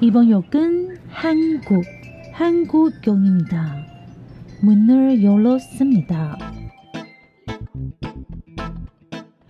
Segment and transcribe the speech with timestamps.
[0.00, 1.84] 이번 역은 한국,
[2.32, 3.76] 한국역입니다.
[4.62, 6.38] 문을 열었습니다.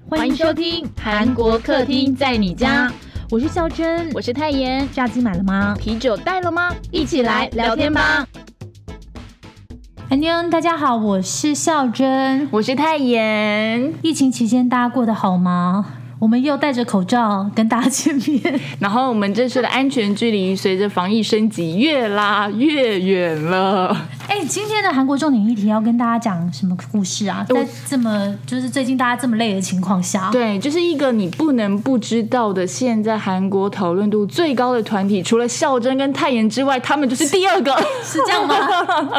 [0.09, 2.91] 欢迎收听韩国客厅在你家，
[3.31, 4.89] 我是孝珍，我是泰妍。
[4.93, 5.77] 炸鸡买了吗？
[5.79, 6.75] 啤酒带了吗？
[6.91, 8.27] 一起来聊天吧。
[10.09, 13.95] 安妞，大家好，我是孝珍，我是泰妍。
[14.03, 15.87] 疫情期间大家过得好吗？
[16.18, 23.96] 我们又戴着口罩跟大家见面，然后我们这次的安全距离随着防疫升级越拉越远了。
[24.28, 27.46] 哎，今天的韩国重点议题要跟大家讲什么故事啊？
[27.48, 37.72] 在这么就是最近大家这么累的情况下，对，就是一个你不能不知道的，现在韩国讨论度最高的团体，除了孝真跟泰妍之外，他们就是第二个，
[38.04, 38.56] 是这样吗？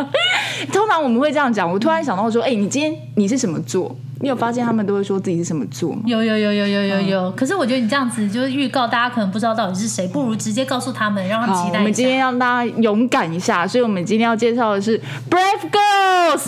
[0.72, 1.70] 通常我们会这样讲。
[1.70, 3.94] 我突然想到说，哎，你今天你是什么座？
[4.18, 6.00] 你有发现他们都会说自己是什么座吗？
[6.06, 7.30] 有有有有有有有。
[7.32, 14.95] 可是我觉得你这样子就是预告，大家可能不知道到底是谁，不如直接告诉他们，让他们期待我们今天让大家勇敢一下，所以我们今天要介绍的是
[15.30, 16.42] Brave Girls。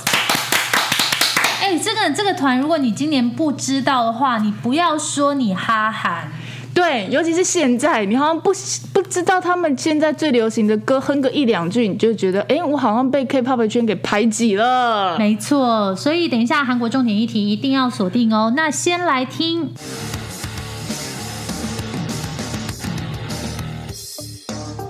[1.60, 6.30] 哎，这个这个团，如果你今年不知道的话，你不要说你哈韩。
[6.72, 8.52] 对，尤其是现在，你好像不
[8.92, 15.18] 不知道他们现在最流行的歌，哼个一两句，你就觉得，哎，我好像被 K-pop 圈给排挤了。
[15.18, 18.52] 没错，所以等一下韩国重点议题一定要锁定哦。
[18.54, 19.74] 那先来听。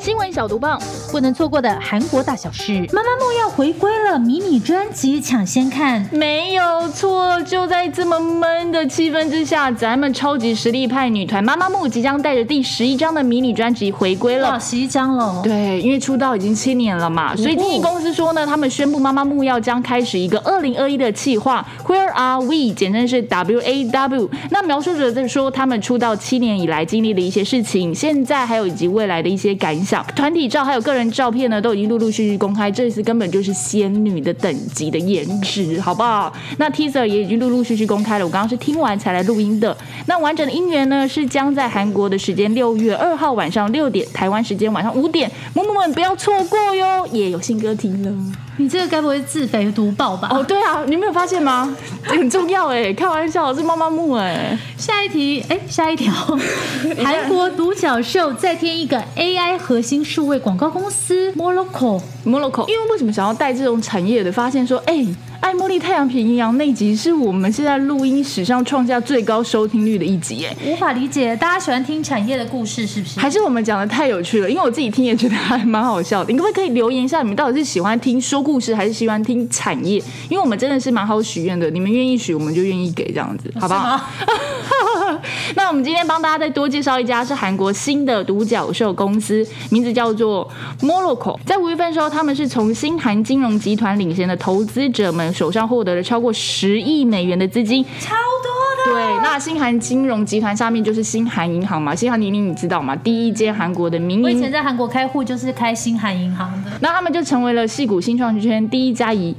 [0.09, 0.81] 新闻小毒棒，
[1.13, 2.73] 不能错过的韩国大小事。
[2.95, 7.39] 妈妈木要回归了，迷你专辑抢先看，没有错。
[7.43, 14.59] 就在这么闷的气氛之下，咱们超级实力派女团妈妈木即将带着第十一张的迷你专辑回归了。
[14.59, 22.73] 十一张了，对，因为出道已经七年了嘛，所以经纪公司说呢，他们宣布妈妈木要将开始一个二零二一的计划，Where Are We？
[22.75, 24.31] 简称是 W A W。
[24.51, 29.98] 那描述者在说，他们出道七年以来经历的一些事情，现在还有以及未来的一些感想。
[30.15, 32.71] 团体照还有个人照片呢，都已经陆陆续续公开。
[32.71, 36.33] 这次根本就是仙女的等级的颜值，好不好？
[36.59, 38.25] 那 teaser 也已经陆陆续续公开了。
[38.25, 39.77] 我刚刚是听完才来录音的。
[40.07, 47.07] 那完整的音源呢，是将在韩国的时间六月二号晚上六点，台湾时间晚上五点，木木们不要错过哟！
[47.13, 48.48] 也有新歌听了。
[48.59, 50.29] 你这个该不会自肥毒爆吧？
[50.33, 51.75] 哦，对啊，你没有发现吗？
[52.05, 54.57] 很重要哎，开玩笑，是妈妈木哎。
[54.77, 56.13] 下一题，哎，下一条，
[57.03, 64.31] 韩国独角兽再添一个 AI 核心数位广告公司 Morocco，Morocco，因为为什么想要带这种产业的？
[64.33, 65.07] 发现说，哎。
[65.41, 73.21] 爱茉莉太阳皮营养那集是我们现在录音史上创下最高收听率的一集，哎，无法理解，大家喜欢听产业的故事是不是？
[73.21, 74.51] 还是我们讲的太有趣了？
[74.51, 76.33] 因为我自己听也觉得还蛮好笑的。
[76.33, 80.03] 你可不可以留言一下，你们到底是喜欢听说故事，还是喜欢听产业？
[80.29, 83.99] 因为我们真的是蛮好许愿的，你们愿意许，我们就愿意给这样子，好不好？
[85.57, 90.49] 那我们今天帮大家再多介绍一家是韩国新的独角兽公司，名字叫做
[90.81, 91.39] Moloco。
[91.45, 98.95] 在五月份的时候，他们是从新韩金融集团领衔的投资者们手上获得了超过十亿美元的资金，超多的。
[98.95, 102.95] 对，那新韩金融集团下面就是新韩银行嘛，新韩银行你知道吗？
[102.97, 104.25] 第一间韩国的民营。
[104.25, 106.71] 我以前在韩国开户就是开新韩银行的。
[106.81, 109.35] 那他们就成为了戏股新创圈第一家以。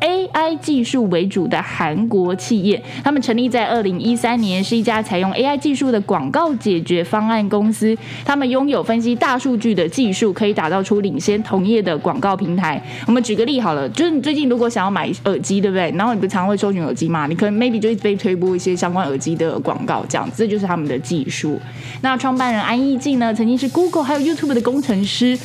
[0.00, 7.96] AI 技术为主的韩国企业，他们成立在二零一三年，是一家采用 AI 技术的广告解决方案公司。
[8.24, 12.82] 他们拥有分析大数据的技术，可以打造出领先同业的广告平台。
[13.06, 15.90] 我们举个例好了，就是你最近如果想要买耳机，对不对？
[15.92, 17.26] 然后你不常会搜寻耳机嘛？
[17.26, 21.60] 你可能 maybe 就一直被推播一些相关耳机的广告，这样这就是他们的技术。
[22.02, 25.38] 那创办人安义静呢，曾经是 Google 还有 YouTube 的工程师。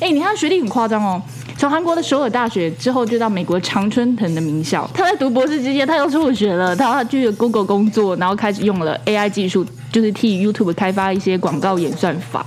[0.00, 1.22] 哎，你看他学历很夸张哦。
[1.58, 4.88] 从韩国的首尔大学之后，就到美国常春藤的名校。
[4.92, 12.44] 他在读博士期间，他又辍学了，他去了 Google 工作，然后开始用了 AI 技术，就是替 YouTube 开发一些广告演算法。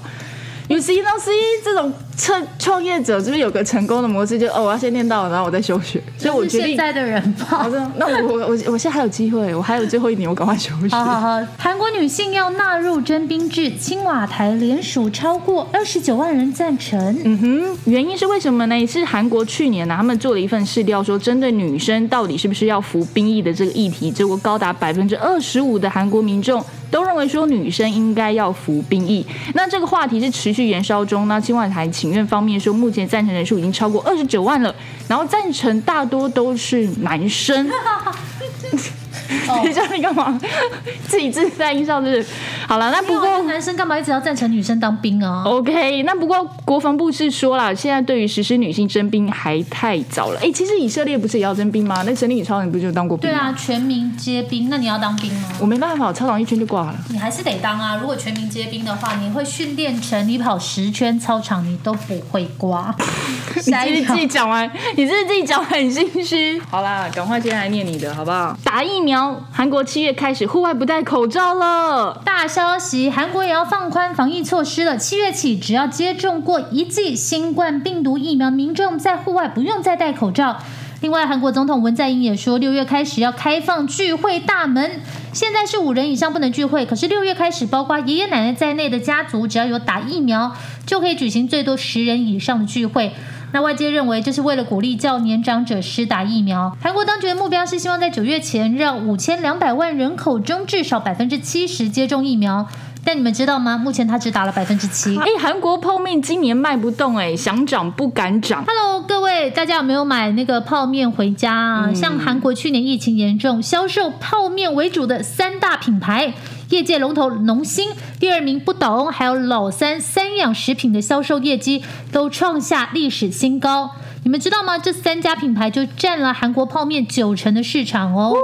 [0.69, 1.31] 有 C 到 C
[1.63, 1.93] 这种。
[2.19, 6.03] 创创业者这边有个成功的模式，就哦，我要先念到，然后我再休学。
[6.17, 7.65] 所以我决定现在的人吧。
[7.95, 10.89] 那我我我我现在还有机会，我还有最后一年，我赶快休学。
[10.89, 16.99] 好好好，韩国女性要纳入征兵制，青瓦台联署超过二十九万人赞成。
[17.23, 18.77] 嗯哼，原因是为什么呢？
[18.77, 26.61] 也是韩国去年呢，他们做了一份试调，说针对女生到底是不是要服兵役的这个议题，结果高达百分之二十五的韩国民众
[26.91, 29.25] 都认为说女生应该要服兵役。
[29.53, 31.27] 那这个话题是持续燃烧中。
[31.27, 34.75] 那今晚台请愿方面说，目前赞成人数已经超过二十九万了，
[35.07, 37.69] 然后赞成大多都是男生。
[39.47, 40.39] 等一下， 你干嘛？
[41.07, 42.25] 自己自带音效是？
[42.67, 50.39] 好了，那不过男生干嘛一直要赞成女生当兵啊？OK，那不过国防部是说了，现在对于实施女性征兵还太早了。
[50.43, 52.03] 哎，其实以色列不是也要征兵吗？
[52.05, 53.29] 那神力女超人不就当过兵？
[53.29, 54.69] 对啊，全民皆兵。
[54.69, 55.49] 那你要当兵吗？
[55.59, 56.95] 我没办法，我操场一圈就挂了。
[57.09, 57.97] 你还是得当啊！
[57.97, 62.93] 如果全民皆兵的话，你会训练成你跑十圈操场你都不会挂。
[63.55, 66.61] 你自己讲完，你是自己讲很心虚。
[66.69, 68.55] 好啦，赶快接下来念你的好不好？
[68.63, 69.18] 打疫苗，
[69.51, 72.21] 韩国七月开始户外不戴口罩了。
[72.25, 74.97] 大消息，韩国也要放宽防疫措施了。
[74.97, 80.57] 七月起，只要接种过一剂新冠病毒疫苗，民众在户外不用再戴口罩。
[81.01, 84.99] 另外，韩国总统文在寅也说，六月开始要开放聚会大门。
[85.31, 90.53] 现在是五人以上不能聚会，可是六月开始，包括爷爷奶奶在内的家族，只要有打疫苗，
[90.85, 93.13] 就可以举行最多十人以上的聚会。
[93.51, 96.75] 那外界认为，这是为了鼓励较年长者施打疫苗。
[96.81, 102.67] 韩国当局的目标是希望在九月前，让五千两百万人口中至少百分之七十接种疫苗。
[103.03, 103.77] 但你们知道吗？
[103.77, 105.17] 目前他只打了百分之七。
[105.17, 108.63] 哎，韩国泡面今年卖不动，哎，想涨不敢涨。
[108.67, 111.93] Hello，各位，大家有没有买那个泡面回家啊？
[111.93, 116.33] 像韩国去年疫情严重，销售泡面为主的三大品牌。
[116.69, 117.89] 业界龙头农心，
[118.19, 123.91] 第二名不倒翁，还有老三三养食品的销售业绩都创下历史新高。
[124.23, 124.77] 你们知道吗？
[124.77, 128.35] 这三家品牌就占了韩国泡面九成的市场哦。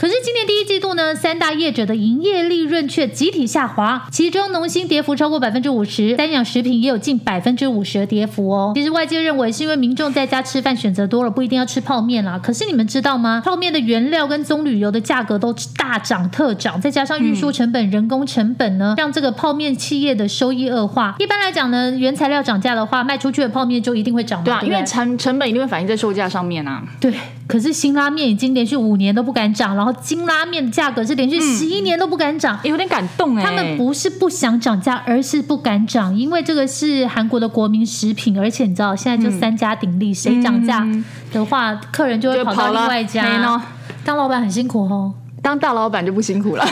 [0.00, 8.72] 可是今年第一季度呢，三大业者的营业利润却集体下滑，其中农心跌幅超过百分之五十，三养食品也有近百分之五十的跌幅哦。
[8.74, 12.40] 其实外界认为是因为民众在家吃饭选择多了，不一定要吃泡面啦。
[12.42, 13.42] 可是你们知道吗？
[13.44, 21.14] 泡面的原料跟棕榈油的价格都大涨特涨，再加上运输成本、人工成本呢，让这个泡面企业的收益恶化。
[21.18, 26.82] 一般来讲呢，原材料涨价的话，卖出去的泡面就一定会涨，对啊，因为成成本一定会反映在售价上面啊。
[26.98, 27.12] 对。
[27.50, 33.42] 可是新拉面已经连续五年都不敢涨，然后金拉面的价格是连续十一年都不敢涨，有点感动哎。
[33.42, 40.86] 他们不是不想涨价，而是不敢涨，因为这个是韩国的国民食品，而且你知道现在就三家鼎立，谁涨价
[41.32, 43.60] 的话，客人就会跑到另外一家。
[44.04, 45.12] 当老板很辛苦哦。
[45.42, 46.64] 当大老板就不辛苦了，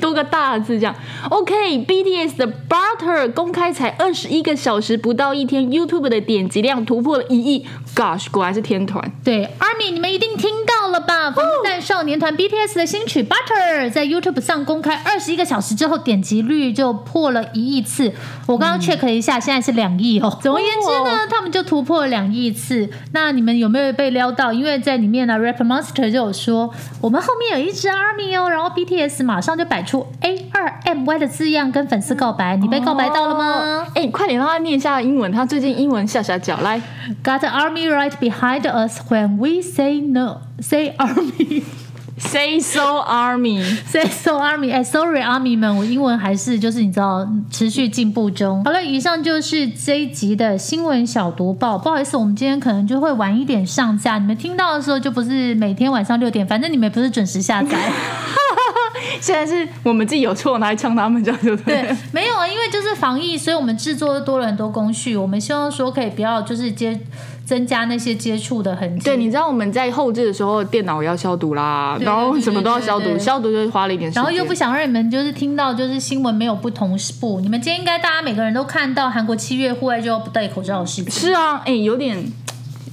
[0.00, 0.94] 多个大字这样。
[1.30, 9.10] OK，BTS 的 Butter 公开才二十一个小时不到一天，YouTube 的点击量突破了一亿，Gosh，果然是天团。
[9.24, 11.30] 对，Army，你们一定听到了吧？
[11.30, 18.10] 防弹少年团 BTS 的新曲 Butter 在 YouTube 上公开二十一个小时之后，点击率就破了一亿次。
[18.46, 20.38] 我刚刚 check 了一下，现在是两亿哦。
[20.42, 22.88] 总而言之呢，他们就突破了两亿次。
[23.12, 24.54] 那你们有没有被撩到？
[24.54, 26.46] 因为在里面呢，Rap Monster 就有说。
[26.46, 33.86] 说我们后面有一支 army 哦，然后 BTS 马上就摆出 A 二 MY 的字样跟粉丝告白，你被告白到了吗？
[33.94, 36.80] 哎，快点让他念一下英文，他最近英文下下脚来。
[37.22, 41.62] Got army right behind us when we say no, say army.
[42.18, 43.62] Say so, army.
[43.62, 44.72] Say so, army.
[44.72, 48.64] 哎，sorry, army 们，我英文还是就是你知道持续进步中。
[48.64, 51.76] 好了，以上就是这一集的新闻小读报。
[51.76, 54.16] 不好意思，我们今天可能就会晚一点上架。
[54.16, 57.76] 你们听到的时候就不是每天晚上六点，反正你们不是准时下载。
[59.20, 61.82] 现在是我们自己有错，拿来呛他们这样就对。
[61.82, 65.16] 对，没有啊，因为就是防疫，所以我们制作多了很多工序。
[65.16, 67.00] 我们希望说可以不要就是接。
[67.46, 69.04] 增加那些接触的痕迹。
[69.04, 74.20] 对，你知道我们在后置的时候，电脑要消毒啦，然后什么都要消毒，消毒就是花了一点时间。
[74.20, 77.38] 然后又不想让你们就是听到就是新闻没有不同步。
[77.40, 81.10] 你们今天应该大家每个人都看到韩国七月户外就要不戴口罩的事情。
[81.12, 82.20] 是啊，哎，有点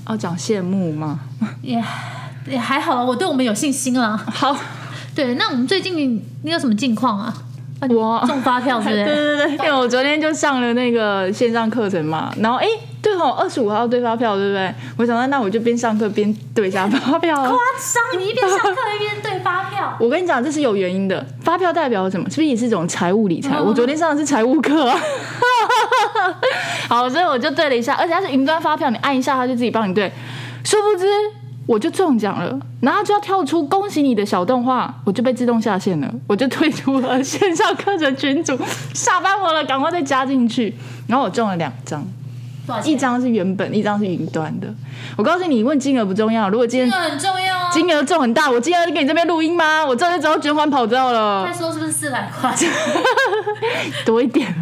[0.07, 1.21] 要讲羡慕吗？
[1.63, 1.83] 也
[2.45, 4.15] 也还好，我对我们有信心啊。
[4.15, 4.56] 好，
[5.15, 5.95] 对，那我们最近
[6.44, 7.33] 你有什么近况啊？
[7.90, 9.06] 我中发票 是不是？
[9.06, 12.68] 对对对，因为我昨天就上了那个线上课程嘛，然后哎。
[13.04, 14.73] 对哦，二十五号对发票，对不对？
[14.95, 17.35] 我想到，那我就边上课边对一下发票。
[17.35, 19.94] 夸张，你一边上课一边对发票。
[19.99, 21.26] 我跟你讲，这是有原因的。
[21.42, 22.23] 发票代表什么？
[22.30, 23.59] 是不是也是一种财务理财？
[23.59, 24.90] 我昨天上的是财务课。
[26.87, 30.09] 好，所以我就对了一下，而且它是云端发票，你按一下，它就自己帮你对。
[30.64, 31.06] 殊不知，
[31.65, 38.57] 我就中奖了，然后就要跳出恭喜你的小动画，我就被自动下线了，我就退出了 线上课程群组。
[38.93, 40.73] 下班我了，赶快再加进去。
[41.07, 42.05] 然后我中了两张。
[42.85, 44.67] 一张是原本，一张是云端的。
[45.17, 46.49] 我告诉你，问金额不重要。
[46.49, 49.85] 如果今天金额很重要，金额重很大，我今天就给你这边录音吗？
[49.85, 51.45] 我这就只要卷款跑掉了。
[51.45, 52.53] 他说是不是四百块？
[54.05, 54.53] 多一点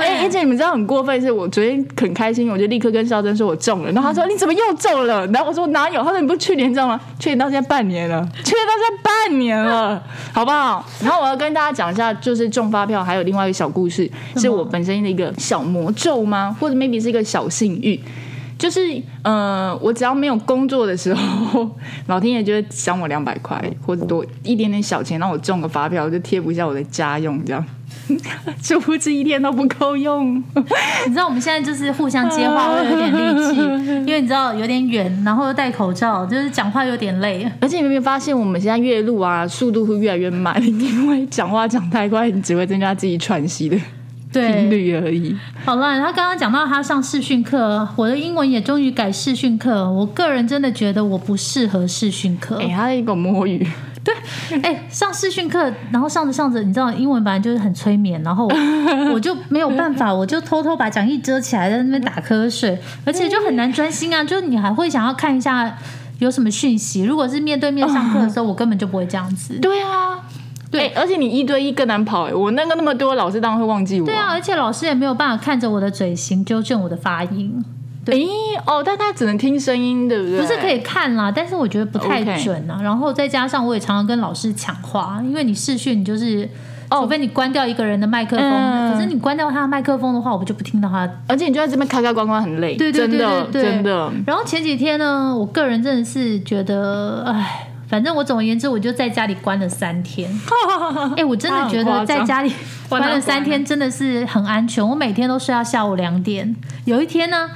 [0.00, 3.92] 哎，而且你们知道很过分，是我昨天很开心，我就立刻跟肖珍说 我中了。
[3.92, 5.26] 然后他说你怎么又中了？
[5.28, 6.02] 然后我说哪有？
[6.02, 7.00] 他说你不去年中吗？
[7.18, 10.84] 去年到现在半年了， 去年到现在半年了，好不好？
[11.02, 16.56] 然后我要跟大家讲一下，就是中发票还有另外一个小故事，是我本身的一个小魔咒吗？
[16.60, 17.98] 或者 maybe 是一个小幸运。
[18.56, 18.80] 就是
[19.22, 21.68] 呃，我只要没有工作的时候，
[22.06, 27.64] 老天爷就会赏我两百块或者多一点点小钱，让我中个发票，就贴补一下我的家用，这样。
[28.62, 30.36] 殊不知一天都不够用。
[30.36, 33.60] 你知道我们现在就是互相接话会有点力气，
[34.06, 37.50] 因为你知道有点远，然后又戴口罩，就是讲话有点累。
[37.60, 43.76] 而且你有没有发现，我们现在越录啊，速度会越来越慢，因为讲话讲太快，你只会增加自己喘息的
[44.32, 45.36] 频率而已。
[45.64, 49.90] 好了，他刚刚讲到他上视讯课，我的英文也终于改视讯课。
[49.90, 52.58] 我个人真的觉得我不适合视讯课。
[52.60, 53.66] 哎，他一个摸鱼。
[54.04, 54.14] 对，
[54.62, 58.46] 哎，上视讯课，然后上着上着，你知道英文本来就是很催眠，然后
[59.12, 64.22] 我就没有办法，我就偷偷把讲义遮起来，在那边打瞌睡，而且就很难专心啊。
[64.22, 65.78] 就是你还会想要看一下
[66.18, 67.02] 有什么讯息。
[67.02, 69.54] 如果是面对面上课的时候，我根本就不会这样子。
[69.54, 70.20] 对啊，
[70.70, 72.24] 对，而且你一对一更难跑。
[72.24, 74.06] 哎，我那个那么多老师当然会忘记我。
[74.06, 77.64] 对啊，而且老师也没有办法看着我的嘴型纠正我的发音。
[78.04, 78.22] 对
[78.66, 80.40] 哦，但他只能听声音，对不对？
[80.40, 82.80] 不是可以看啦，但是我觉得不太准啊。
[82.82, 86.48] 然后再加上我也常常跟老师抢话，因为你视讯就是，
[86.90, 91.08] 除非你关掉一个人的麦克风，可是你关掉他的麦克风的话，我就不听到他。
[91.26, 94.12] 而且你就在这边开开关关很累，对对对对对，真的。
[94.26, 100.30] 然后前几天呢，我个人真的是觉得，哎，反正我总而言之，我就在家里关了三天。
[101.16, 102.52] 哎，我真的觉得在家里
[102.88, 104.86] 关了三天真的是很安全。
[104.86, 107.50] 我每天都睡到下午两点，有一天呢。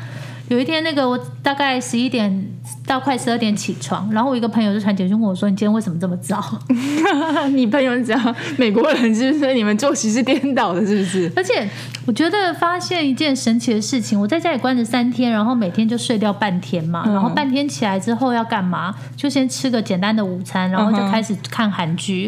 [0.49, 2.49] 有一天，那个我大概十一点
[2.89, 6.43] 到快十二点起床，然后我一个朋友就传简讯问我说：“你今天为什么这么早？”
[7.53, 9.53] 你朋友是讲美国人是不是？
[9.53, 11.31] 你们作息是颠倒的，是不是？
[11.37, 11.69] 而且
[12.07, 18.95] 我觉得发现一件神奇的事情，我在家里关着三天，然后每天就睡掉半天嘛，然后半天起来之后要干嘛？
[19.15, 22.27] 就先吃个简单的午餐，然后就开始看韩剧，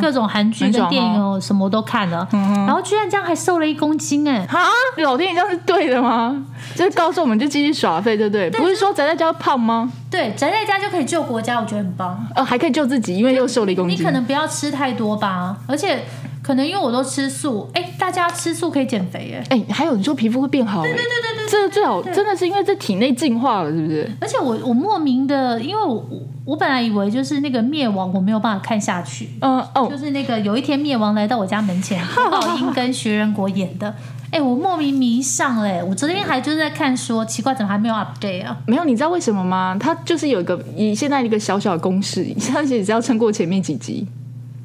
[0.00, 4.46] 各种韩剧跟电影哦，什么都看了，然后居然这样还瘦了一公斤哎！
[4.50, 6.46] 啊，老天，你这样是对的吗？
[6.76, 7.44] 就是告诉我们就。
[7.56, 8.50] 继续耍废，对不对？
[8.50, 9.90] 不是说宅在家胖吗？
[10.10, 12.26] 对，宅在家就可以救国家，我觉得很棒。
[12.34, 13.98] 呃，还可以救自己，因为又瘦了一公斤。
[13.98, 16.04] 你可能不要吃太多吧，而且
[16.46, 17.68] 可能因为我都吃素。
[17.74, 19.44] 哎，大家吃素可以减肥哎。
[19.50, 20.80] 哎，还有你说皮肤会变好？
[20.82, 24.08] 对对对对对，这最好真的是因为这体内进化了，是不是？
[24.20, 26.08] 而且我我莫名的，因为我
[26.44, 29.28] 我本来以为就是那个灭亡，我没有办法看下去。
[29.40, 32.00] 嗯哦，就是那个有一天灭亡来到我家门前，
[32.30, 33.92] 老鹰跟徐仁国演的。
[34.30, 35.82] 哎，我莫名迷上嘞！
[35.82, 38.56] 我昨天还就是在看，说奇怪，怎么还没有 update 啊？
[38.66, 39.76] 没有，你知道为什么吗？
[39.78, 44.06] 它就是有一个以现在一个小小的公式，而且只要撑过前面几集。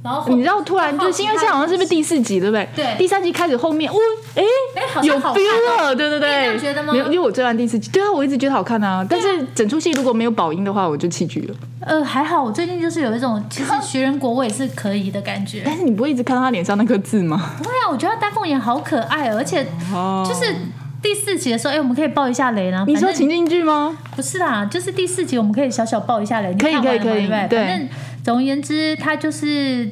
[0.03, 2.67] 然后你知道突然就是因为现在好像是不是第四集对不对？
[2.75, 3.95] 对，第三集开始后面，哦，
[4.35, 4.41] 哎
[4.75, 6.91] 哎，有 feel 了，对对对，觉得吗？
[6.91, 9.05] 没有，因为我追完第四集，对啊，我一直觉得好看啊。
[9.07, 11.55] 但是整出戏如果没有宝音的话，我就弃剧了。
[11.81, 15.61] 呃，还好，我最近就是有一种其实学人国我也是可以的感觉。
[15.63, 17.53] 但是你不会一直看到他脸上那颗痣吗？
[17.59, 19.63] 不会啊，我觉得丹凤眼好可爱，而且
[20.27, 20.55] 就是
[21.01, 22.83] 第四集的时候，哎，我们可以爆一下雷呢。
[22.87, 23.97] 你说情境剧吗？
[24.15, 26.51] 不是啦，就是第四集我们可以小小爆一下雷。
[26.55, 27.59] 可以可以可以，对。
[27.59, 27.89] 反正
[28.23, 29.89] 总而言之，他就是。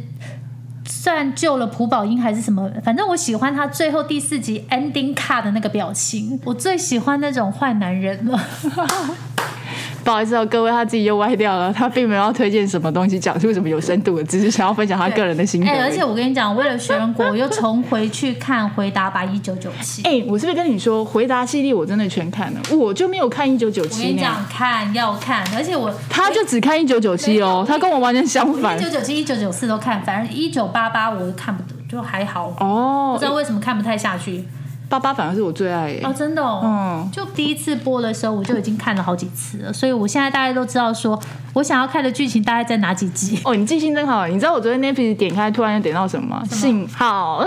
[0.91, 2.67] 算救了朴宝英还是什么？
[2.83, 8.39] 反正我喜欢他最后第四集 ending card 的那个表情，我最喜欢那种坏男人了。
[10.09, 11.71] 不好意思哦，各位，他自己又歪掉了。
[11.71, 15.69] 他并没有要推荐什么东西，讲出什么有深度的，只是想要分享他个人的心得。
[15.83, 20.01] 而且我跟你讲，为了学人国，我又重回去看《回答吧一九九七》。
[20.07, 24.01] 哎，我是不是跟你说，《回答》系列我真的全看了，我就没有看一九九七。
[24.01, 28.75] 我跟你讲，看要看，而且我他就只看一九九七哦，他跟我完全相反。
[28.75, 33.11] 一九九七、一九九四都看，反正一九八八我看不得，就还好哦。
[33.13, 34.43] 不知道为什么看不太下去。
[34.89, 41.17] 八八反而是我最爱哦，真的哦，嗯，就第一次播的时候我就已经看了好几次了，所以我现在大家都知道说
[41.53, 43.39] 我想要看的剧情大概在哪几集。
[43.46, 43.55] 哦。
[43.55, 46.29] 你记性真好，你知道我昨天 Netflix 点开突然又点到什么？
[46.29, 46.43] 吗？
[46.50, 47.41] 信号，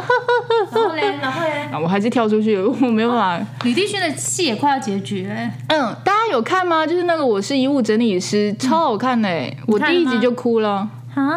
[0.72, 3.46] 然后嘞，然后嘞， 我还是跳出去，我没办法。
[3.64, 5.34] 李帝勋的戏也快要结局了，
[5.68, 6.86] 嗯，大家有看吗？
[6.86, 10.88] 就是那个我是遗物整理师，超好看嘞，我第一集就哭了，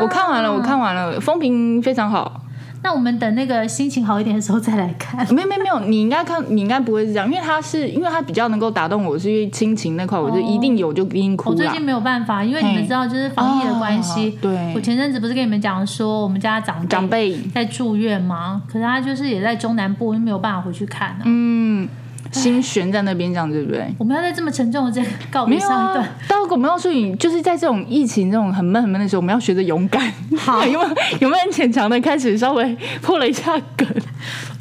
[0.01, 2.41] 我看完了，我看完了，风评非常好。
[2.85, 5.25] 那我们等那个心情好一点的时候再来看。
[5.33, 11.49] 没有没有没有，你应该看，你应该不会是这样，因为他是因为他比较能够打动我，是因为亲情那块，我就一定有就一定哭。
[11.49, 14.37] 我最近没有办法，因为你们知道，就是防疫的关系。
[14.39, 14.71] 对。
[14.75, 18.61] 我前阵子不是跟你们讲说，我们家长长辈在住院吗？
[18.67, 21.89] 可是他就是也在中南部，就没有办法回去看嗯。
[22.31, 23.93] 心悬在那边，这样对不对？
[23.97, 25.01] 我们要在这么沉重的这
[25.31, 26.07] 告别上一段。
[26.27, 30.11] 但我们要说，你就是在这种疫情、这种很闷很闷的时候，我们要学着勇敢。
[30.37, 33.87] 好， 有没有有没有很浅尝的开始稍微 破了一下梗？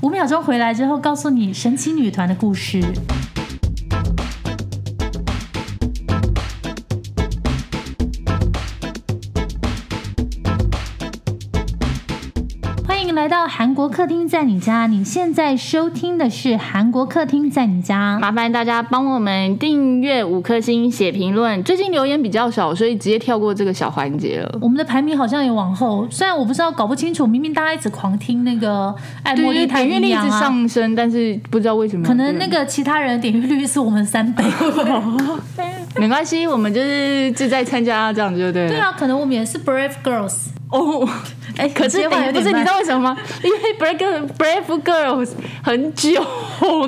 [0.03, 2.83] 五秒钟回来之后，告诉你神奇女团的故事。
[13.25, 14.87] 来到韩国客厅在你家。
[14.87, 18.19] 你现在收听的是韩国客厅在你家。
[18.21, 21.65] 麻烦大家帮我们订阅五颗星，写评论。
[21.65, 24.59] 最近留言比较少，所以直接跳过这个小环节了。
[24.61, 32.07] 我们的排名好像也往后，虽然我不知道搞不清楚，明明大家一直狂听那个爱茉莉太点阅率一直上升，但是不知道为什么。
[32.07, 34.45] 可能那个其他人的点阅率是我们三倍。
[35.97, 38.69] 没关系，我们就是志在参加这样子就对了。
[38.69, 40.49] 对啊，可能我们也是 Brave Girls。
[40.75, 41.09] 哦，
[41.57, 43.17] 哎， 可是不是你知道为什么吗？
[43.45, 45.31] 因为 Brave Brave Girls
[45.63, 46.21] 很久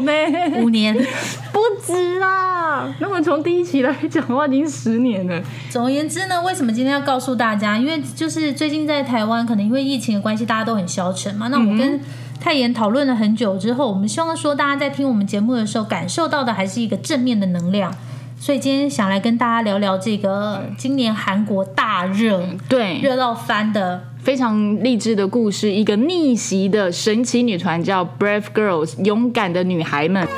[0.01, 0.13] 呢，
[0.61, 0.95] 五年。
[1.53, 2.93] 不止啦。
[3.01, 5.41] 那么从第一期来讲的话，已经十年了。
[5.71, 7.79] 总而言之呢，为什么今天要告诉大家？
[7.79, 11.49] 因为就是最近在台湾，可能因为疫情的关系，大家都很消沉嘛。
[11.49, 12.01] 那我们跟
[12.41, 17.95] 泰妍讨论了很久之后，我们希望说大家在听我们节目的时候，感受到的还是一个正面的能量。
[18.39, 30.29] 所以今天想来跟大家聊聊这个今年韩国大热、对，热到翻的非常励志的故事，一个逆袭的神奇女团叫 Brave Girls，勇敢的女孩们。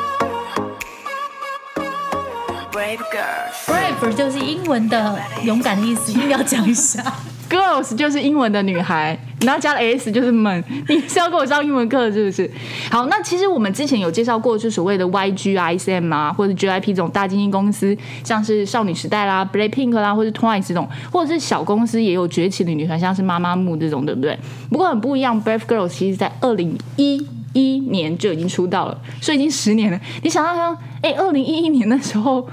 [2.73, 3.67] Brave girls.
[3.67, 7.03] brave 就是英文的勇敢的意思，一定要讲一下。
[7.49, 10.63] Girls 就是英文的女孩，然后加了 S 就是们。
[10.89, 12.51] 你是要跟我上英文课是不是？
[12.91, 24.39] 好，那其实我们之前有介绍过，就所谓的 YG、ISM 啊，或者 JYP 这种大经纪公司，像是少女时代啦、Blackpink 啦，或是 Twice 这种，或者是小公司也有崛起的女团，像是妈妈木这种，对不对？
[24.71, 29.99] 不过很不一样，Brave Girls 其实在二零一一年就已经出道了，所以已经十年了。
[30.23, 32.47] 你想想看，哎，二零一一年的时候。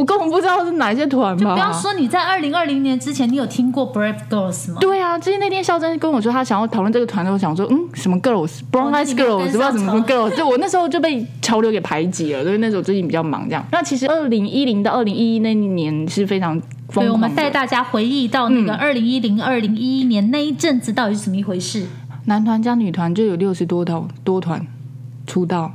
[0.00, 1.52] 我根本不知道是哪些团吧？
[1.52, 4.78] 不要说你在二零二零年之前，你有听过 Brave Girls 吗？
[4.80, 13.62] 对啊，就是那天肖真跟我说，他想要讨论这个团的，我想说，嗯，什么 girls，brown eyes girls，不知道什么什么 girls，就我那时候就被潮流给排挤了，所以那时候最近比较忙这样。
[13.70, 17.18] 那其实二零一零到二零一一那一年是非常疯对，我。
[17.18, 21.86] 们带大家回忆到那个二零一零、二零一一年那一阵子到底是怎么一回事。
[22.24, 24.66] 男团加女团就有六十多套多团
[25.26, 25.72] 出道，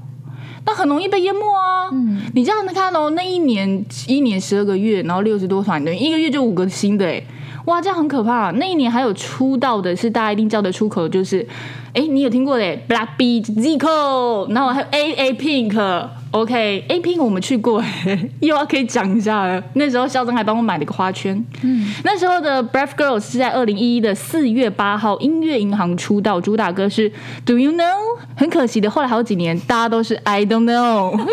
[0.66, 1.90] 那很容易被淹没啊。
[1.92, 7.24] 嗯，你这样子看哦，那一年一年十二个月，然后六十多团，等于一个月就五个新的哎，
[7.66, 8.52] 哇，这样很可怕。
[8.52, 11.48] 那一年还有出道的是大家一定叫得出口，就是
[11.94, 16.08] 哎，你有听过嘞 Black B Zico，然后还有 A A Pink。
[16.36, 17.82] OK，A Pink 我们去过，
[18.42, 19.64] 又要可以讲一下了。
[19.76, 21.34] 那时候肖珍还帮我买了一个花圈。
[21.64, 27.10] 嗯，那时候的 Brave Girls 是在二零一一的四月八号音乐银行出道，主打歌是
[27.46, 28.18] Do You Know。
[28.36, 31.16] 很可惜的，后来好几年大家都是 I Don't Know。
[31.16, 31.24] 你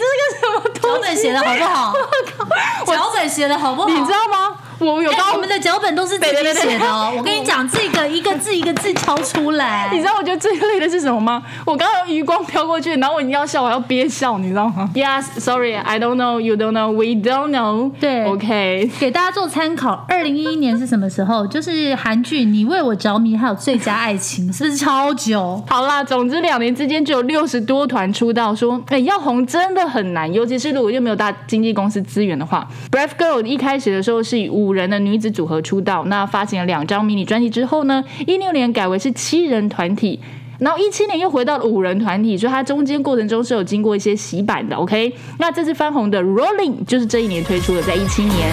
[0.00, 0.96] 这是个什么东西？
[0.96, 1.92] 脚本写的好不好？
[2.86, 3.88] 我脚本写的好不好？
[3.90, 4.56] 你知道吗？
[4.80, 7.12] 我有哎刚我们的脚本都是自己写的哦。
[7.18, 9.88] 我跟你讲，这个一个字一个字敲出来。
[9.92, 11.42] 你知道我觉得最累的是什么吗？
[11.64, 17.92] 我刚刚有余光飘过去，然后我已经要笑，我要憋笑，你知道吗？Yes, sorry, I don't know, you don't know, we don't know.
[18.00, 18.90] 对，OK。
[18.98, 21.46] 给大家做参考，二零一一年是什么时候？
[21.46, 25.62] 就是韩剧《你为我着迷》还有《最佳爱情》，是不是超久？
[25.68, 32.66] 好啦，总之两年之间就有六十多团出道，说哎、要红真的很难，尤其是如果又没有大经纪公司资源的话。
[32.90, 40.20] Brave Girl 一开始的时候是以五五人的女子组合出道，那发行了两张迷你专辑之后呢，一六年改为是七人团体。
[40.60, 44.76] 然后一七年又回到了五人团体，所以它中间过程中是有经过一些洗版的。
[44.76, 48.48] OK，那这次翻红的 Rolling 就是这一年推出的，在一七年。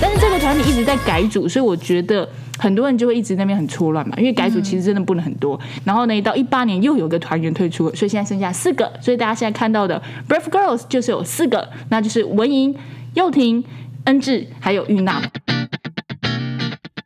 [0.00, 2.26] 但是这个团体一直在改组，所以我觉得
[2.58, 5.58] 很多人就会一直那边很错乱嘛，因为改组其实真的不能很多。
[5.84, 8.90] 然后呢，到一八年又有个团员退出了，所以现在剩下四个。
[9.00, 12.72] 所以大家现在看到的 Brave Girls 就是有四个，那就是文莹、
[13.14, 13.62] 佑婷、
[14.04, 15.22] 恩智还有玉娜。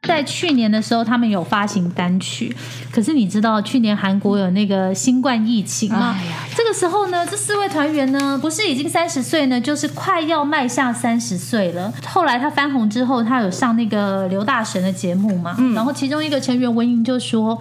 [0.03, 2.55] 在去年的时候，他们有发行单曲，
[2.93, 6.17] 可是你知道去年韩国有那个新冠疫情吗？
[6.57, 11.93] 这个时候呢，这四位团员呢，不是已经三十岁呢，就是快要迈向三十岁了。
[12.07, 17.61] 后来他翻红之后，他有上那个刘大神的节目嘛，然后其中一个成员文莹就说。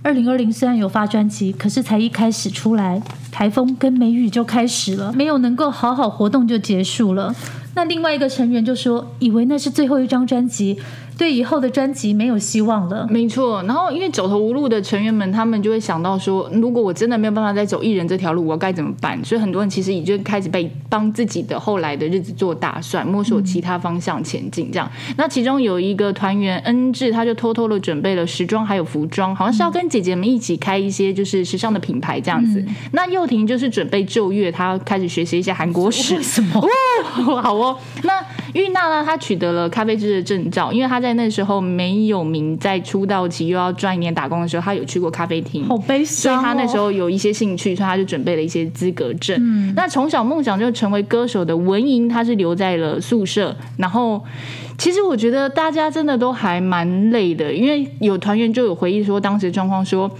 [0.00, 3.02] 二零二零虽然有发专辑，可是才一开始出来，
[3.32, 7.34] 台风跟梅雨就开始了，没有能够好好活动就结束了。
[7.78, 10.76] 那另外一个成员就说，以为那是最后一张专辑，
[11.16, 13.06] 对以后的专辑没有希望了。
[13.08, 19.24] 没错，然后因为走投无路的成员们，他们就会想到说，如果我真的没有办法再走艺人这条路，我该怎么办？
[19.24, 24.72] 所以很多人其实已经开始被帮自己的后来的日子做打算，摸索其他方向前进。
[24.72, 32.64] 这样，那其中有一个团员恩智，他就偷偷的准备了时装还有服装，好像是要跟姐姐们一起开一些就是时尚的品牌这样子。
[32.90, 36.16] 那幼婷就是准备就业，她开始学习一些韩国史。
[36.16, 36.60] 为什么？
[37.24, 37.67] 哦，好哦。
[38.02, 39.04] 那玉娜呢？
[39.04, 45.66] 她取得了咖啡师的证照，因为她在那时候没有名，在出道期又要赚一年打工的时候，她有去过咖啡厅。
[45.66, 46.44] 好悲伤所以。
[46.44, 49.74] 她那时候有一些兴趣，所以她就准备了一些资格证。
[49.74, 53.56] 那从小梦想就成为歌手的文莹，她是留在了宿舍。
[53.76, 54.22] 然后，
[54.76, 60.10] 其实我觉得大家真的都还蛮累的，因为有团员就有回忆说，当时状况说，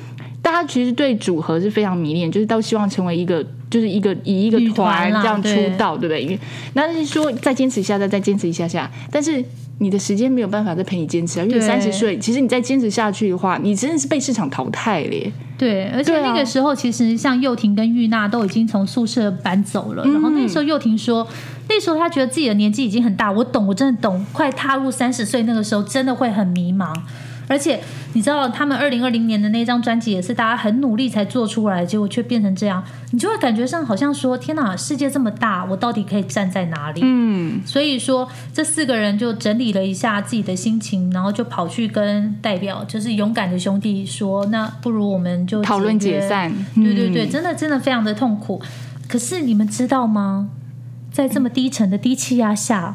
[0.48, 6.22] 大家其实对组合是非常迷恋，就是都希望成为一个，就是一个以一个团这样出道，对不对？
[6.22, 6.38] 因为
[6.72, 9.44] 那是说再坚持一下，再再坚持一下下，但是。
[9.80, 15.30] 你的时间没有办法再陪你坚持啊，因为对三十岁，其实你再坚持下去的话，你真的是被市场淘汰了耶。
[15.56, 21.24] 对，而且那个时候其实像幼婷跟玉娜都已经从宿舍搬走了，然后那时候幼婷说，
[21.68, 26.92] 那时候她觉得自己的年纪已经很大，我懂，我真的懂，快踏入三十岁那个时候真的会很迷茫。
[27.48, 27.80] 而且
[28.12, 37.00] 你知道，他们二零二零年的那张专辑也是大家很努力才做出来，结果却变成这样，你就会感觉上好像说：天哪，世界这么大，我到底可以站在哪里？
[37.02, 48.60] 嗯，所以说，这四个人就整理了一下自己的心情，然后就跑去跟代表，就是勇敢的兄弟说：“那不如我们就讨论解散对对对，嗯真的真的非常的痛苦。
[49.08, 50.50] 可是你们知道吗？
[51.10, 52.94] 在这么低沉的低气压下，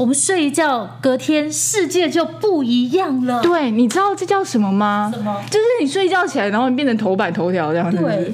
[0.00, 3.42] 我们睡一觉，隔天世界就不一样了。
[3.42, 5.12] 对，你知道这叫什么吗？
[5.14, 7.98] 什么就是你睡觉起来，然后你变成头版头条这样子。
[7.98, 8.32] 对。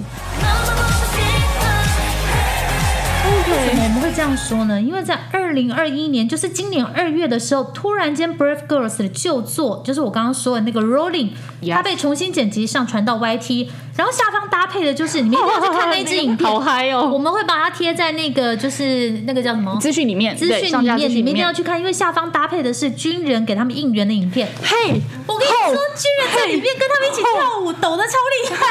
[3.49, 4.81] 为什么我们会这样说呢？
[4.81, 11.31] 因为在二零二一年，就是今年二月的时候，突然间 Brave Girls 的旧作，就是我刚刚说的那个 Rolling，
[11.71, 17.09] 它被重新剪辑上传到 YT，然后下方搭配的就是你们一定要去看那支影片， 好嗨哦！
[17.13, 24.49] 我们会把它贴在那个就是那个叫什么资讯里面，资讯里面，你们一定要去看，因为下方搭配的是军人给他们应援的影片。
[24.63, 28.67] 嘿，我跟你说，军人在里面跟他们一起跳舞，抖的超厉害。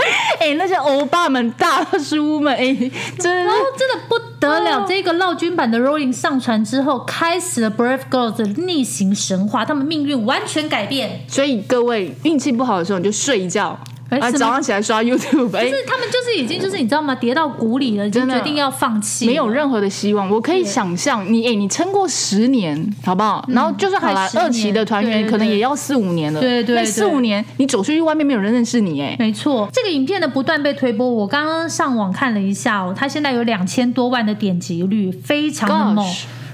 [0.40, 2.74] 哎、那些欧巴们、大叔们，哎、
[3.18, 11.24] 真的真的不得了，这个闹军版的 Rolling 上传之后，开始了 Brave Girls 的逆行神话，他们命运完全改变。
[11.26, 17.14] 所以各位运气不好的时候，你就睡一觉，啊，哎早上起来刷 YouTube，哎、就是他们就是已经就是你知道吗？
[17.14, 20.28] 跌到谷里了，已经决定要放弃，没有任何的希望。
[20.30, 23.44] 我可以想象，你哎、你撑过十年，好不好？
[23.48, 26.40] 然后就算好了，嗯快十年二期的团员可能也要四五年了。
[26.40, 36.06] 对对对那四五年你走出去外面没有人认识你，哎，没错，这个影片的不断被推播，我刚刚上网看了一下哦，它现在有两千多万的点击率，非常的猛。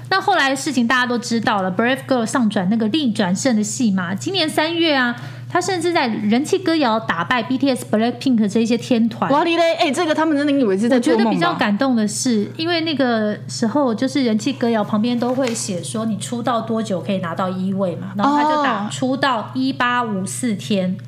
[0.09, 5.17] 那后来的事情大家都知道了，Brave Girl 上转那个逆转胜的戏码，今年三月啊，
[5.49, 9.31] 他甚至在人气歌谣打败 BTS、Blackpink 这一些天团。
[9.31, 11.55] 哇你嘞，哎、这个他们真的以为是在我觉得比较？
[11.57, 20.99] 感动的是，因为那个时候就是人气歌谣旁边都会写说你出道多久可以拿到一位嘛，然后他就打哦出道一八五四天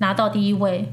[0.00, 0.92] 拿到第一位，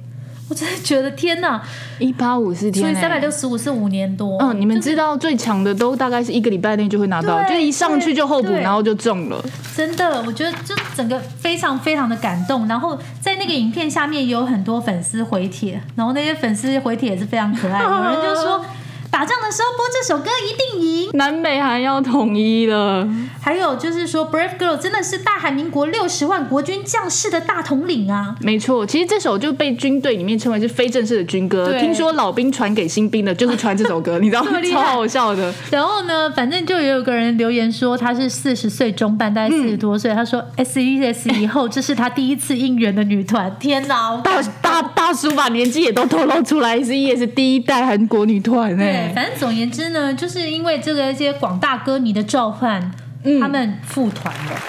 [0.51, 1.61] 我真的觉得天哪！
[1.97, 4.37] 一八五四天、所以哎三百六十五是五年多。
[4.39, 9.41] 嗯，你们知道最强的都大概是一个礼拜内就会拿到，就是一上去就候补，然后就中了。
[9.73, 12.67] 真的，我觉得就整个非常非常的感动。
[12.67, 17.79] 然后在那个影片下面有很多粉丝回帖，然后那些粉丝回帖也是非常可爱。
[17.87, 18.65] 有人就说
[19.11, 21.09] 打仗的时候播这首歌一定赢。
[21.13, 23.05] 南北韩要统一了，
[23.41, 28.35] 还有就是说，Brave Girl 真的是大韩民国六十万国军将士的大统领啊！
[28.39, 28.85] 没错。
[28.85, 31.69] 其实这首就被军队里面称为是非正式的军歌。
[31.69, 35.53] 对听说老兵传给新兵的就是传这首歌，你知道吗 超害好笑的。
[35.69, 40.13] 然后呢，反正就有个人留言说他是四十岁中半，大概四十多岁。
[40.13, 44.15] 他说 S E S 以后这是他第一次应援的女团， 天哪！
[44.23, 48.75] 大大大叔把年纪也都透露出来，，S E S 第一代韩国女团
[49.13, 52.91] 反正总而言之呢，就是因为这个一些广大歌迷的召唤，
[53.23, 54.59] 嗯他们复团了。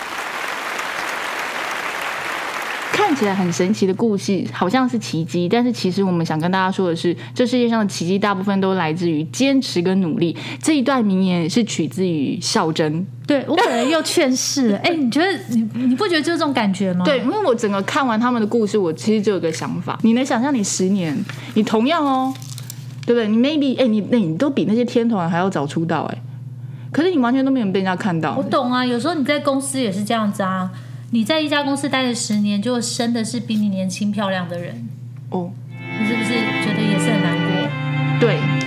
[2.93, 10.37] 看起来很神奇的故事，好像是奇迹，但是其实我们想跟大家说的是，这世界上的奇迹大部分都来自于坚持跟努力。
[10.63, 13.05] 这一段名言是取自于孝真。
[13.27, 14.79] 对我可能又劝世了。
[14.85, 17.05] 哎，你觉得你你不觉得就是这种感觉吗？
[17.05, 21.19] 对，因为我整个看完他们的故事，我其实就有个想法，你能想象你十年，
[21.55, 22.33] 你同样哦，
[23.07, 23.29] 对不对？
[23.29, 26.23] 你 maybe 哎、你那你都比那些天团还要早出道哎、
[26.91, 28.43] 可是你完全都没有被人家看到我。
[28.43, 30.71] 懂啊，有时候你在公司也是这样子啊。
[31.11, 34.89] 你在一家公司待了十年，就生的是比你年轻漂亮的人，
[35.29, 35.51] 哦，
[36.01, 37.69] 你是不是觉得也是很难过？
[38.19, 38.62] 对。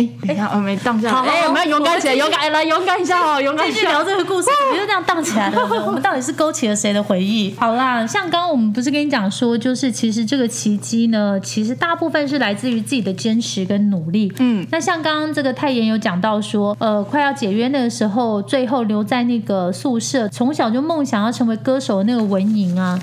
[0.00, 1.28] 哎，等一下，我没荡下来。
[1.28, 4.04] 哎，好我们要勇敢起来，勇敢哎来，勇敢一下哦，勇敢一继续聊下。
[4.04, 5.60] 这个故事，怎么就这样荡起来了？
[5.86, 7.54] 我们到底是勾起了谁的回忆？
[7.58, 14.32] 好啦，像刚刚我们不是跟你讲说，就是其实这个奇迹呢，其实大部分是来自于自己的坚持跟努力。
[14.38, 22.98] 嗯，那像刚刚这个泰妍有讲到说，呃，快要解约那个时候，最后留在那个宿舍，从小就梦想要成为歌手的那个文莹啊，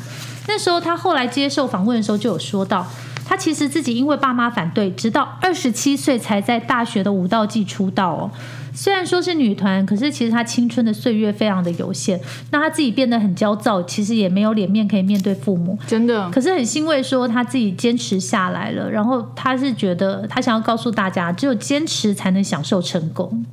[0.47, 2.87] 那时候他后来接受访问的时候就有说到。
[3.27, 8.31] 她其实自己因为爸妈反对，直到二十七岁才在大学的舞蹈季出道哦。
[8.73, 12.17] 虽然说是女团，可是其实她青春的岁月非常的有限。
[12.51, 15.77] 那她自己变得很焦躁，其实也没有脸面可以面对父母。
[15.85, 18.89] 真的，可是很欣慰，说她自己坚持下来了。
[18.89, 23.45] 然后她是觉得，她想要告诉大家，只有坚持才能享受成功。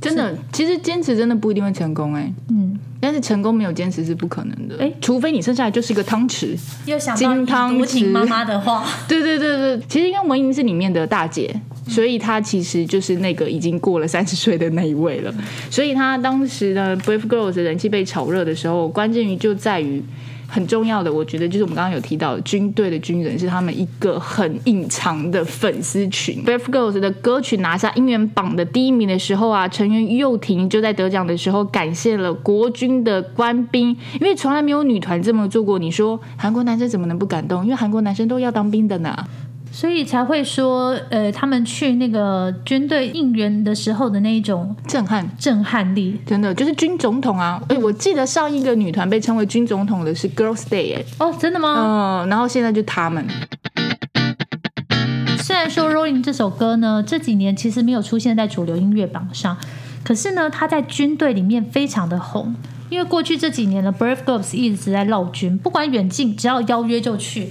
[0.00, 6.54] 真的，其实坚持真的不一定会成功哎、嗯，但是成功没有坚持是不可能的哎除非你生下来就是一个汤匙。
[6.84, 11.54] 又想到金汤匙婷妈妈的话， 对对对对，其实因为文英是里面的大姐，
[11.88, 15.34] 所以她其实就是那个已经过了三十岁的那一位了。
[15.70, 20.02] 所以她当时的 Brave Girls 的人气被炒热的时候，关键于就在于。
[20.50, 26.44] 很重要的，我觉得就是我们刚刚有提到的，军队的军人是他们一个很隐藏的粉丝群。
[26.44, 35.78] Brave Girls 的歌曲拿下音源榜的第一名的时候啊，成员佑廷就在得奖的时候感谢了国军的官兵，因为从来没有女团这么做过。
[35.78, 37.62] 你说韩国男生怎么能不感动？
[37.62, 39.16] 因为韩国男生都要当兵的呢。
[39.72, 46.20] 所以才会说，呃，他们去那个军队应援的时候的那一种震撼，震撼力。
[46.26, 47.62] 真的就是军总统啊！
[47.68, 52.24] 哎、我记得上一个女团被称为军总统的是 Girls Day 哎、哦，真的吗？
[52.24, 53.24] 嗯，然后现在就他们，
[55.38, 59.56] 虽然说《Rolling》这首歌呢，这几年其实没有出现在主流音乐榜上，
[60.02, 62.54] 可是呢，它在军队里面非常的红。
[62.90, 67.48] 因为过去这几年呢，Brave Girls 一直在绕军，不管远近，只要邀约就去，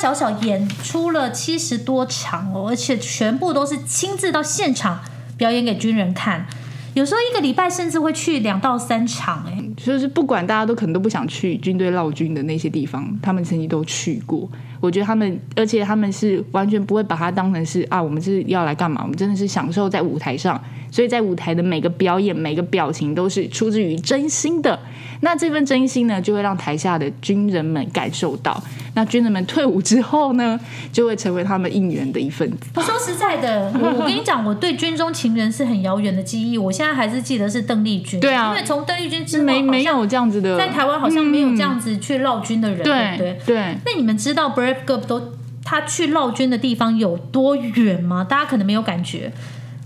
[0.00, 5.00] 小小演出了七十多场哦，而且全部都是亲自到现场
[5.36, 6.46] 表演给军人看。
[6.94, 14.48] 有时候一个礼拜甚至会去两到三场，哎，就是不管大家都可能都不想去军队闹军的那些地方，他们曾经都去过。
[14.80, 19.00] 我觉得他们，而且他们是完全不会把它当成是啊，我们是要来干嘛？
[19.02, 24.78] 我们真的是享受在舞台上，所以在舞台的每个表演、每个表情都是出自于真心的。
[25.20, 28.62] 那这份真心呢，就会让台下的军人们感受到。
[28.94, 30.58] 那军人们退伍之后呢，
[30.92, 32.80] 就会成为他们应援的一份子。
[32.80, 36.56] 说实在的，我 我跟你讲，我对军中情人是很遥远的记忆。
[36.56, 43.18] 我现在还是记得是邓丽君，对啊因为从邓丽君之后，没没有这样子的，在台湾好像没有这嗯样子去绕军的人，对不对？
[43.18, 43.76] 对对。
[43.84, 45.32] 那你们知道 Brave Girl 都
[45.64, 48.22] 他去绕军的地方有多远吗？
[48.22, 49.32] 大家可能没有感觉。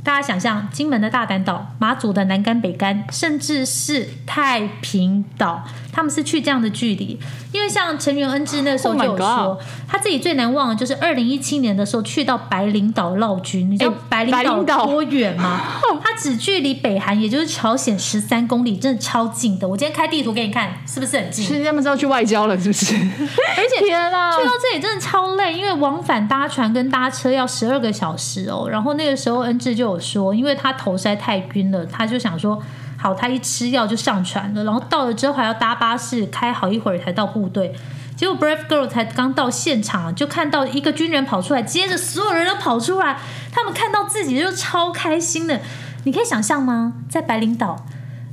[0.04, 5.62] 大家想象，金门的大胆岛、马祖的南竿、北竿，甚至是太平岛，
[5.92, 7.18] 他们是去这样的距离。
[7.52, 13.70] 因为像成员恩智那时候 Oh 就有说他自己最难忘的就是二零一七年的时候去到白领岛绕军。
[13.70, 15.60] 你知道哎白领岛岛多远吗？
[16.02, 19.68] 它只距离北韩，也就是朝鲜十三公里，真的超近的。
[19.68, 21.44] 我今天开地图给你看，是不是很近？
[21.46, 22.96] 是他们是要去外交了，是不是？
[22.96, 24.32] 而且天啊！
[24.36, 28.66] 去到这里真的超累，因为往返搭船跟搭车要十二个小时哦。
[28.70, 32.60] 然后那个时候恩智就有说，因为他头实在太晕了，他就想说，
[32.96, 34.64] 好，他一吃药就上船了。
[34.64, 37.74] 然后到了之后还要搭巴士开好一会儿才到部队。
[38.14, 43.18] 结果 Brave Girl 才刚到现场，就看到一个军人跑出来，接着所有人都跑出来，
[43.50, 45.60] 他们看到自己就超开心的。
[46.04, 46.92] 你可以想象吗？
[47.08, 47.84] 在白领岛，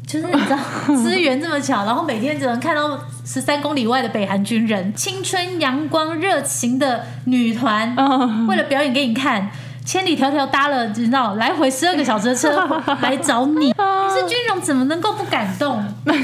[0.06, 0.58] 就是你知道
[0.95, 9.50] 资源这么巧，然后每天只能看到 十三公里外的北韩军人，青春阳光热情的女团，嗯为了表演给你看。
[9.89, 12.63] 千里迢迢搭了，你知道来回十二个小时的车
[13.02, 15.84] 来找你，你是军容怎么能够不感动？
[16.06, 16.15] 对？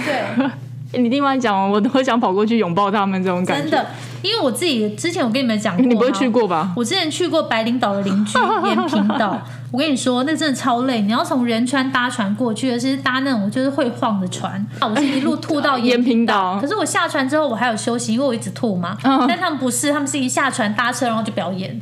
[1.02, 3.64] 你另外讲，我都想跑过去拥抱他们这种感觉。
[3.64, 3.88] 真的，
[4.22, 6.74] 因为我自己之前我跟你们讲过，你不会去过吧？
[6.76, 8.38] 我之前去过白领岛的邻居
[8.70, 11.02] 延平岛，我跟你说，那真的超累。
[11.02, 14.64] 你要从仁川搭船过去，而且是搭那种就是会晃的船。
[14.80, 18.96] 我是一路吐到延平岛，岛可是我下船之后我还有休息，因为我一直吐嘛。
[19.02, 21.82] 嗯但他们不是，他们是一下船搭车然后就表演。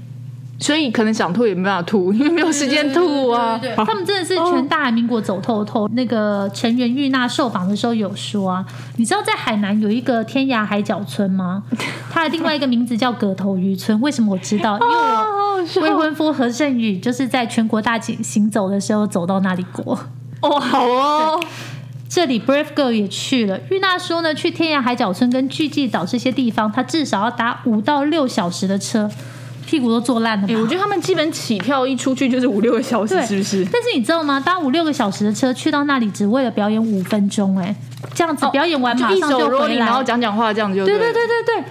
[0.63, 3.57] 所以可能想吐也没办法吐， 因为没有时间吐啊。
[3.57, 5.89] 对对对对他们真的是全大韩民国走透透。
[5.89, 11.63] 那个成员玉娜受访的时候有说啊，你知道在海南有一个天涯海角村吗？
[12.09, 13.99] 它的另外一个名字叫葛头渔村。
[13.99, 14.79] 为什么我知道？
[15.75, 19.99] 因为我未婚夫何胜宇就是在全国大行行走的时候走到那里过。
[20.41, 21.43] 哦，好哦，
[22.07, 23.59] 这里 Brave Girl 也去了。
[23.69, 29.09] 玉娜说呢，去天涯海角村跟巨济岛这些地方，她至少要搭五到六小时的车，
[29.65, 30.53] 屁股都坐烂了吧。
[30.53, 33.65] 哎、我觉得他们基本起跳一出去就是五六个小时，是不是？
[33.65, 34.39] 但是你知道吗？
[34.39, 37.75] 搭五六个小时的车去到那里，只为了表演五分钟，哎，
[38.13, 39.85] 这样子表演完马上就回来。
[39.85, 41.65] 然后讲讲话，这样子就对对对对对对，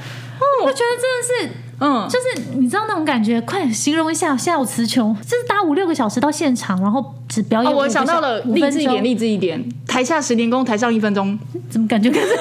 [0.64, 1.58] 我觉得真的是。
[1.84, 9.60] 嗯，就是你知道那种感觉，快形容一下，现在我词穷，就是搭五六个小时到现场，然后只表哦，演、我想到了，励志一点，励志一点。
[9.84, 11.36] 台下十年功，台上一分钟。
[11.68, 12.36] 怎么感觉跟这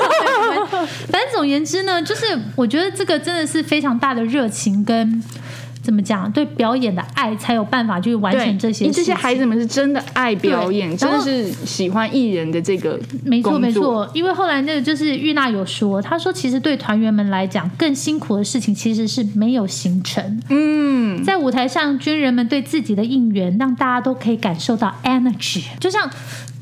[1.10, 5.24] 反正总而言之呢，就是我觉得这个真的是非常大的热情跟
[5.82, 20.42] 怎怎么讲，对表演的爱，才有办法去完成这些这些孩子们是真的爱表演，真的是喜欢艺人的这个没错没错，因为后来那个就是玉娜有说，她说其实对团员们来讲，更辛苦的事情其实是没有行程。
[20.48, 25.64] 嗯，在舞台上，军人们对自己的应援，让大家都可以感受到 energy。
[25.78, 26.10] 就像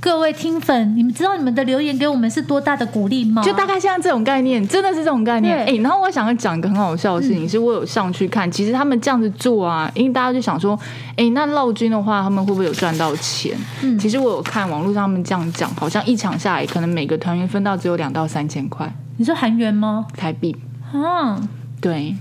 [0.01, 3.43] 各位听粉，你们知道你们的留言给我们是多大的鼓励吗？
[3.43, 5.57] 就大概像这种概念，真的是这种概念。
[5.57, 10.79] 哎、对然后我想要讲一个很好笑的事情，是我有上去看，其实他们这样子做啊，因为大家就想说，
[11.17, 13.57] 哎、那绕军的话，他们会不会有赚到钱？
[13.81, 20.05] 嗯其实我有看网络上他们这样讲，好像一场下来，可能每个团员分到只有两到三千块你说韩元吗？
[20.15, 20.55] 台币。
[20.93, 21.37] 啊，
[21.81, 22.15] 对，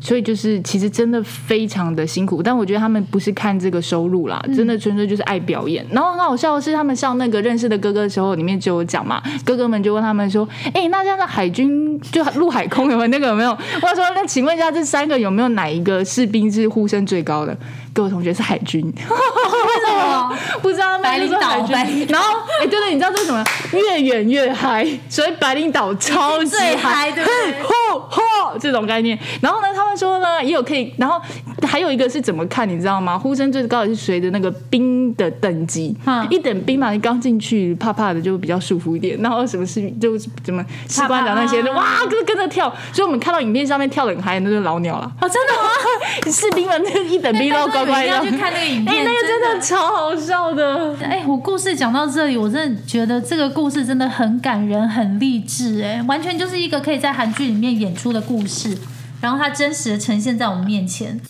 [0.00, 5.84] 所以就是其实真的非常的辛苦，但我觉得他们不是看这个收入啦，真的纯粹就是爱表演。
[5.90, 13.50] 然后很好笑的是，他们上那个认识的哥哥的时候，里面就有讲嘛，哥哥们就问他们说：“哎、那这样的海军就陆海空有没有那个有没有？”
[13.82, 17.56] 我说：“那请问一下，这三个有没有哪一个士兵是呼声最高的？”
[17.92, 20.38] 各位同学是海军，为什么？
[20.62, 23.44] 不知道白领岛白领然后哎、对对，你知道这是什么？
[23.72, 29.18] 越远越嗨，所以白领岛超级最嗨对不对 这种概念。
[29.40, 31.20] 然后呢，说呢，也有可以，然后
[31.66, 33.18] 还有一个是怎么看，你知道吗？
[33.18, 42.72] 呼声最高的是随着那个冰的等级，嗯一等兵嘛，你刚进去怕怕的就比较舒服一点，然后什么事就怎么士官长那些的，怕怕哇，跟跟着跳。
[42.92, 45.12] 所以我们看到影片上面跳的很嗨，那就是老鸟了。
[45.20, 46.32] 哦，真的吗？
[46.32, 50.94] 士兵们那一等兵都乖乖的要去看那个影片哎、 那个真的超好笑的。
[51.02, 58.76] 哎，我故事讲到这里，我真的觉得这个故事真的很感人、很励志，哎，完全就是一个可以在韩剧里面演出的故事，
[59.20, 61.20] 然后它真实的呈现在我们面前。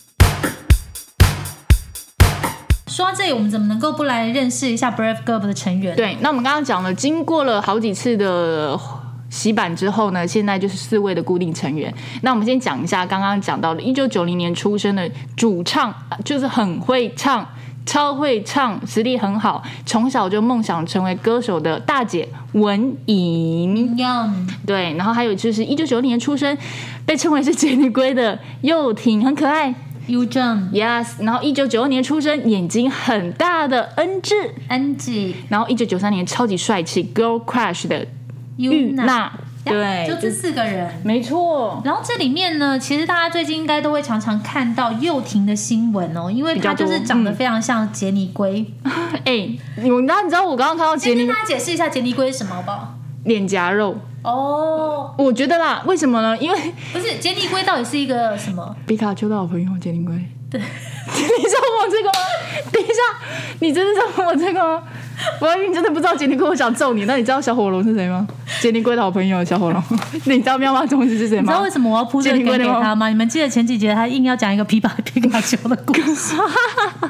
[2.87, 8.77] 说到这里，我们怎么能够不来认识一下 Brave Girl 的成员？，对，那我们刚刚讲了，经过了好几次的
[9.29, 11.93] 洗版之后呢，现在就是四位的固定成员。
[12.23, 15.93] 那我们先讲一下刚刚讲到的，一九九零年出生的主唱，
[16.25, 17.47] 就是很会唱。
[17.89, 23.97] 超会唱，实力很好，从小就梦想成为歌手的大姐文颖。
[24.63, 26.55] 对，然后还有就是一九九零年出生，
[27.03, 29.73] 被称为是杰尼龟的幼婷，很可爱。
[30.07, 34.35] Yu Jung Yes，然后一九九二年出生，眼睛很大的恩智
[34.69, 38.05] ，Angie 然后一九九三年超级帅气 Girl Crush 的
[38.57, 39.31] 玉娜，
[39.65, 40.89] 对，就这四个人。
[41.03, 48.65] 没错，然后这里面呢，其实大家最近应该都会常常看到幼婷的新闻哦，因为她就是长得非常像杰尼龟。
[49.25, 52.95] 哎，你们你知道我刚刚看到杰尼先跟大家解释一下杰尼龟是什么好不好？
[53.25, 56.37] 脸颊肉，哦，我觉得啦，为什么呢？
[56.37, 56.57] 因为
[56.93, 58.75] 不是杰尼龟到底是一个什么？
[58.87, 60.15] 皮卡丘的好朋友杰尼龟，
[60.49, 60.59] 对，
[61.37, 62.19] 你知道我这个吗？
[62.71, 62.93] 等一下，
[63.59, 64.83] 你真的知道我这个吗？
[65.41, 67.03] 我以为你真的不知道杰尼龟，我想揍你。
[67.03, 68.25] 那你知道小火龙是谁吗？
[68.61, 69.83] 杰尼龟的好朋友小火龙，
[70.25, 71.69] 你知道妙蛙种子是谁吗你知道为？
[71.69, 73.09] 什么我要铺这个梗给他吗？
[73.09, 76.35] 你们记得前几节他硬要讲一个皮卡皮卡丘的故事，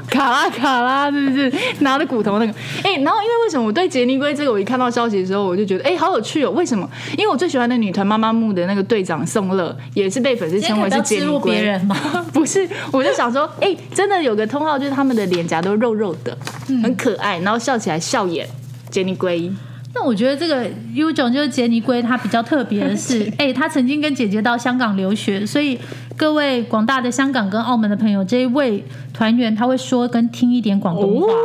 [0.09, 2.51] 卡拉卡拉是不是拿着骨头那个？
[2.83, 6.51] 哎、然后因为为什么我对杰尼龟这个，我一看到消息的时候，我就觉得哎、好有趣哦。
[6.51, 6.89] 为什么？
[7.15, 11.61] 因为我最喜欢的女团妈妈木的那个队长宋乐，也是被粉丝称为是杰尼今天可不要植入别龟。
[11.61, 11.95] 人吗？
[12.33, 16.37] 不是，我就想说，哎、真的有个通号，就是他们的脸颊都肉肉的，
[16.83, 18.47] 很可爱，然后笑起来笑眼，
[18.89, 19.51] 杰尼龟。
[19.95, 25.79] 那我觉得这个 U 种就是杰尼龟，它比较特别的是， 哎、他曾经跟姐姐到香港留学，所以
[26.15, 31.27] 各位广大的香港跟澳门的朋友，这一位团员他会说跟听一点广东话。
[31.27, 31.35] 哦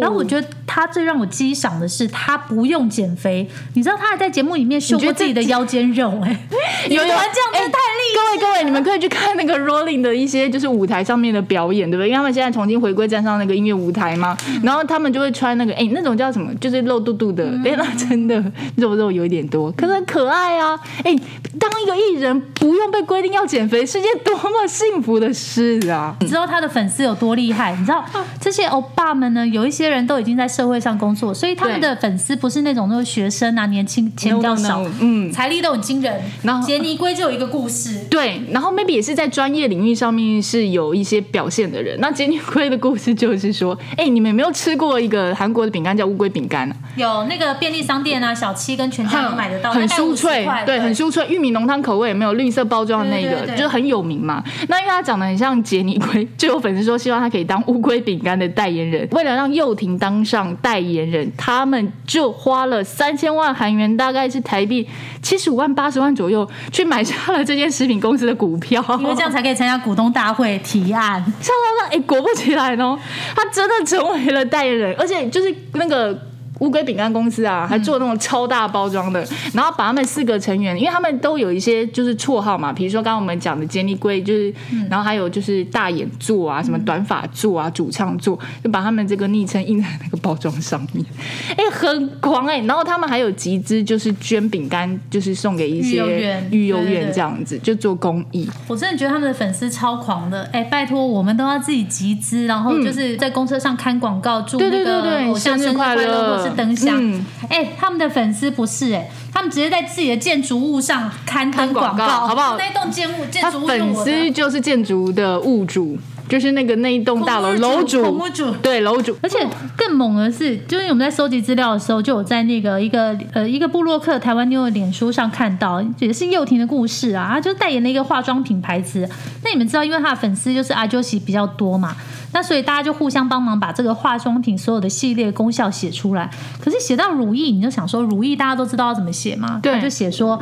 [0.00, 6.46] 然后我觉得他最让我激赏的是，他不用减肥，你知道他还在节目里面秀过自己的腰间肉、哎，
[6.88, 12.08] 有有，你们这样真的太厉各位各位，你们可以去看那个 Rolling 的一些就是舞台上面的表演，对不对？
[12.08, 18.42] 因为他们现在重新回归站上那个音乐舞台嘛，然后他们就会穿那个哎、那种叫什么，就是露肚肚的，哎、那真的
[18.76, 20.78] 肉肉有一点多，可是很可爱啊！
[21.04, 21.14] 哎、
[21.58, 26.16] 当一个艺人不用被规定要减肥，是件多么幸福的事啊！
[26.20, 27.74] 你知道他的粉丝有多厉害？
[27.78, 28.04] 你知道
[28.40, 29.46] 这些欧巴们呢？
[29.46, 36.20] 有一些人都已经在社会上工作，所以他们的粉丝不是那种那种学生啊，年轻钱比较 No, no, 少 no，嗯财力都很惊人。
[36.42, 41.98] 然后杰尼龟就有一个故事，对，然后 maybe 也是在专业领域上面是有一些表现的人。
[42.00, 46.76] 那杰尼龟的故事就是说，哎、你们有没有吃过一个韩国的饼干叫乌龟饼干啊？
[46.96, 54.42] 有那个便利商店啊、小七跟全家都买得到，很大概50酥脆块，对，很酥脆，玉米浓汤口味，有没有绿色包装的那个，就是很有名嘛。
[54.68, 59.08] 那因为它长得很像杰尼龟，就有粉丝说希望他可以当乌龟饼干的代言人。
[59.12, 64.86] 为了让幼婷当上代言人，他们就花了三千万韩元，大概是台币
[65.22, 68.84] 七十五万、八十万左右，去买下了这件食品公司的股票。
[69.00, 71.20] 因为这样才可以参加股东大会提案。
[71.40, 72.96] 像他说，哎，果不其然哦，
[73.34, 76.16] 他真的成为了代言人，而且就是那个
[76.58, 84.54] 乌龟饼干公司啊，还做那种超大包装的，然后把他们四个成员，因为他们都有一些就是绰号嘛，比如说刚刚我们讲的杰尼龟，就是，
[84.90, 91.04] 然后还有就是大眼座啊，什么短发座啊，主唱座，就把他们这个昵称印在那个包装上面，
[91.50, 97.12] 哎、很狂哎、然后他们还有集资，就是捐饼干，就是送给一育幼些院育幼院对对对。
[97.12, 98.48] 这样子，就做公益。
[98.66, 106.96] 我真的觉得他们的粉丝超狂的，哎，拜托，我们都要自己集资，然后就是在公车上看广告，祝对那个对对对偶像生日快乐是灯箱。
[106.98, 107.24] 嗯。
[107.48, 112.56] 哎，他们的粉丝不是哎，他们直接在自己的建筑物上刊登广告好不好？
[112.56, 118.20] 那栋建物建筑物是粉丝就是建筑的物主，就是那个那一栋大楼楼主
[118.62, 119.38] 对楼主，而且
[119.76, 129.08] 更猛的是，就是我们在收集资料的时候，就有在那个一个呃一个布洛克台湾妞的脸书上看到，也是幼婷的故事啊，她就代言了一个化妆品牌子。
[129.42, 131.96] 那你们知道，因为她的粉丝就是阿娇喜比较多嘛，
[132.34, 136.30] 那所以大家就互相帮忙把这个化妆品所有的系列功效写出来。
[136.60, 140.38] 可是写到如意，你就想说如意大家都知道要怎么写嘛，对就写说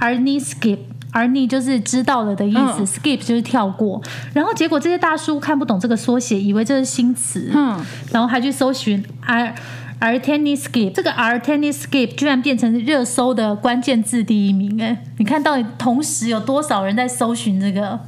[0.00, 0.78] Arnie skip。
[1.14, 4.02] Arnie 就是知道了的意思、嗯 s k i p 就是跳过。
[4.34, 7.80] 然后结果这些大叔看不懂这个缩写，以为这是新词，嗯，
[8.12, 9.54] 然后还去搜寻 R
[10.00, 15.04] R tennis skip，这个 R tennis skip 居然变成热搜的关键字第一名哎！
[15.18, 18.00] 你看到底同时有多少人在搜寻这个？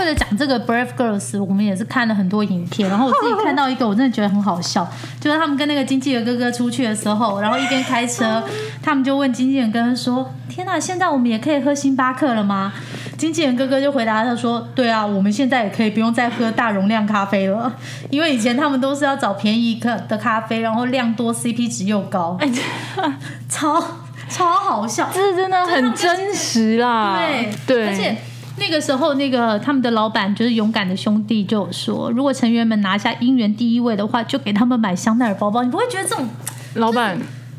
[0.00, 4.88] 为了讲这个 Brave Girls，我们也是看了很多影片，然后我自己 看到一个，我真的觉得很好笑，
[5.20, 8.42] 就是他们跟那个经纪人哥哥出去的时候，然后一边开车，
[8.82, 12.72] 他们就问经纪人哥哥说：“天哪，现在我们也可以喝星巴克了吗？”
[13.18, 17.70] 经纪人哥哥就回答他说：“对啊，我们现在也可以不用再喝大容量咖啡了，
[18.08, 22.50] 因为以前他们都是要找便宜咖的咖啡，然后量多，CP 值又高，哎，
[23.46, 23.82] 超
[24.30, 28.16] 超好笑。”这真的很真实啦，对对，而且
[28.60, 35.64] 那个时候，那个他们的老板就是勇敢的兄弟就有说，如果成员们拿下姻缘第一位的话，就给他们买香奈儿包包。
[35.64, 36.28] 你不会觉得这种，
[36.74, 37.18] 老板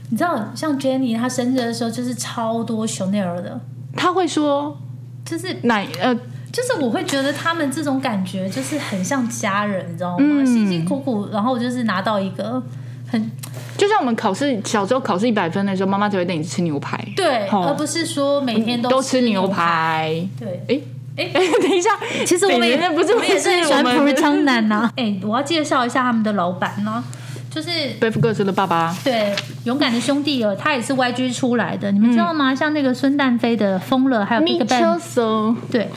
[0.10, 3.60] 你知道，像 Jenny 她生日的时候就是超多香奈儿的，
[3.95, 4.78] 他会说
[5.26, 6.14] 就是奶呃，
[6.52, 10.18] 就是我会觉得他们这种感觉就是很像家人，你知道吗？
[10.20, 12.62] 嗯辛辛苦苦，然后就是拿到一个
[13.08, 13.32] 很
[13.78, 19.56] 就像我们考试小时候考试一百分的时候，妈妈才会带你吃牛排，对，哦而不是说每天都吃吃牛排。
[19.56, 20.28] 排。
[20.39, 20.82] 对，哎
[21.18, 21.89] 哎哎，等一下，
[22.26, 24.89] 其实我们也那不是我们也是很喜欢普日昌男呐。
[24.95, 27.03] 哎，我要介绍一下他们的老板呢，
[27.49, 29.36] 就是 Brave Girls 的爸爸，对
[29.66, 32.55] 勇敢的兄弟哦，他也是 YG 出来的，你们知道吗？
[32.55, 35.89] 像那个孙旦飞的《疯了》，还有 Big Bang，对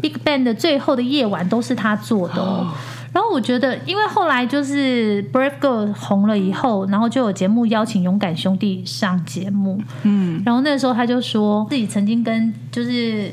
[0.00, 2.72] ，Big Bang 的最后的夜晚都是他做的哦。
[3.12, 13.32] 然后我觉得，因为后来就是 Brave Girl 红了以后，然后就有节目邀请勇敢兄弟上节目，嗯，然后那时候他就说自己曾经跟就是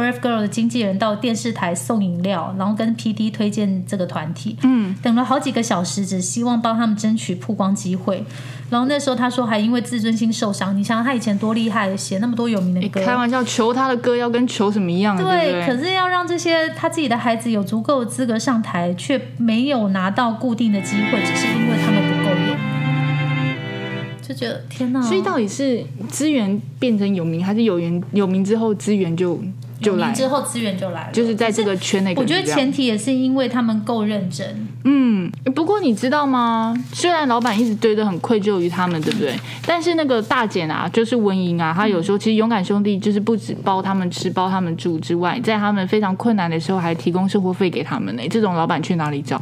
[0.00, 8.24] Brave Girl 的经纪人到电视台送饮料，然后跟 PD 推荐这个团体，嗯，等了好几个小时，只希望帮他们争取曝光机会。
[8.70, 15.66] 然后那时候他说还因为自尊心受伤，你想想他以前多厉害，写那么多有名的歌，开玩笑，求他的歌要跟求什么一样的，对对，对？
[15.66, 22.56] 可是要让这些他自己的孩子有足够的资格上台，却没有拿到固定的机会，只是因为他们不够有名，
[24.22, 25.02] 就觉得天哪！
[25.02, 29.38] 所以到底是资源变成有名，还是有缘有名之后资源就
[29.80, 30.12] 就来？
[30.12, 36.74] 之后资源就来了，就是在这个圈内，我觉得前提也是因为他们够认真，嗯，不过你知道吗？
[36.92, 39.34] 虽然老板一直觉得很愧疚于他们，对不对？
[39.66, 48.22] 但是那个大姐啊，就是文莹啊，她有时候其实勇敢兄弟就是不止包他们吃、包他们住之外，在他们非常困难的时候还提供生活费给他们呢。
[48.30, 49.40] 这种老板去哪里找？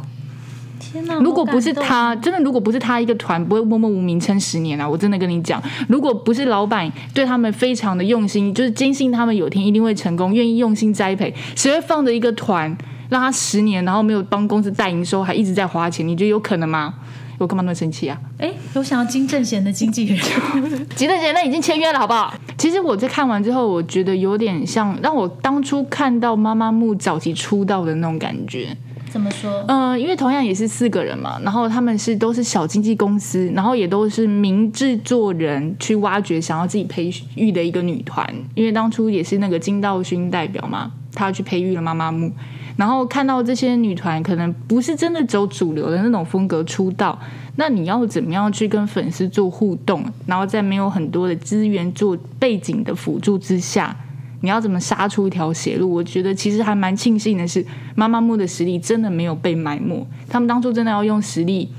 [0.91, 1.15] 天哪！
[1.19, 4.87] 如果不是他，真的如果不是他一个团，不会默默无名撑十年啊！
[4.87, 12.75] 我真的跟你讲，如果不是老板对他们非常的用心，就是坚信他们有天一定会成功，愿意用心栽培，谁会放着一个团
[13.09, 16.07] 让他十年，然后没有帮公司带营收，还一直在花钱？
[16.07, 16.95] 你觉得有可能吗？
[17.37, 18.19] 我干嘛那么生气啊？
[18.37, 20.17] 哎，有想要金正贤的经纪人，
[20.95, 22.33] 金正贤那已经签约了，好不好？
[22.57, 28.75] 其实我在看完之后，我觉得有点像让我当初看到妈妈木早期出道的那种感觉。
[29.11, 29.63] 怎么说？
[29.67, 42.31] 嗯、因为同样也是四个人嘛，然后他们是都是小经纪公司，然后也都是名制作人去挖掘想要自己培育的一个女团，因为当初也是那个金道勋代表嘛，他去培育了妈妈木，
[42.77, 47.17] 然后看到这些女团可能不是真的走主流的那种风格出道，
[47.55, 53.95] 那你要怎么样去跟粉丝做互动，然后在没有很多的资源做背景的辅助之下，
[54.41, 55.93] 你要怎么杀出一条血路？
[55.93, 57.65] 我觉得其实还蛮庆幸的是，
[57.95, 61.69] 妈妈木的实力真的没有被埋没，他们当初真的要用实力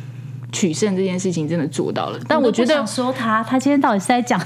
[0.52, 2.18] 取胜这件事情真的做到了。
[2.28, 4.40] 但我觉得说他，他今天到底是在讲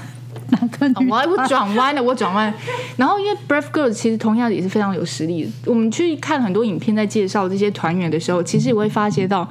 [0.49, 1.09] 哪个女？
[1.09, 2.53] 我我转弯了，我转弯。
[2.95, 5.49] 然后因为 Brave Girls 其实同样也是非常有实力的。
[5.65, 9.49] 我们去看很多影片，在介绍这些团员的时候，其实也会发现到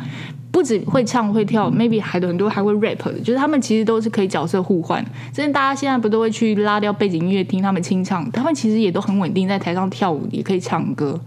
[0.55, 5.05] 不止会唱会跳，maybe 还有很多还会 rap 的，就是他们其实都是可以角色互换。
[5.32, 8.30] 真的，大家现在不都会去拉掉背景音乐听他们清唱？
[8.30, 11.20] 他们其实也都很稳定，在台上跳舞也可以唱歌。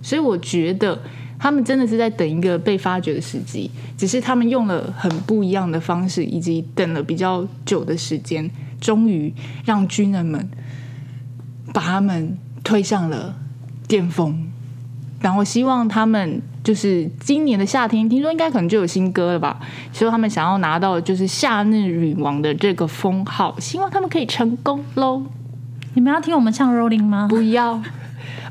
[0.00, 0.98] 所以我觉得
[1.38, 8.50] 他们真的是在等一个被发掘的时机，只是他们用了很不一样的方式，以及等了比较久的时间，
[8.80, 9.30] 终于
[9.66, 10.48] 让军人们
[11.74, 13.36] 把他们推上了
[13.86, 14.50] 巅峰。
[15.20, 19.58] 然后希望他们就是今年的夏天，听说应该可能就有新歌了吧？
[19.92, 25.22] 希望他们想要拿到就是夏日女王的这个封号，希望他们可以成功喽！
[25.94, 27.26] 你们要听我们唱 Rolling 吗？
[27.28, 27.80] 不要，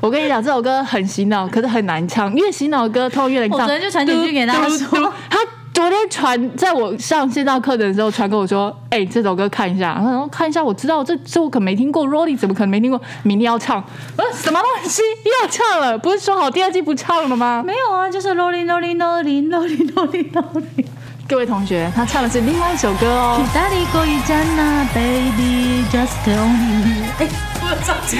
[0.00, 3.60] 我跟你讲，这首歌很洗脑，可是很难唱，因为洗脑歌通常越难唱。
[3.60, 5.38] 我昨天就传简讯给大家说，他
[5.80, 13.00] 昨天传在我上线上课的时候传给我说，哎、这首歌看一下，然后看一下，我知道这这我可没听过，Rolling 怎么可能没听过？
[13.22, 13.82] 明天要唱，
[14.18, 15.96] 我说什么东西又要唱了？
[15.96, 17.62] 不是说好第二季不唱了吗？
[17.64, 20.84] 没有啊，就是 Rolling Rolling Rolling Rolling Rolling Rolling。
[21.26, 23.40] 各位同学，他唱的是另外一首歌哦。
[23.42, 27.04] 意大利过一站呐，Baby Just Only。
[27.20, 27.28] 哎，
[27.62, 28.18] 我有唱起